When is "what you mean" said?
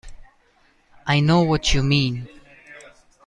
1.43-2.27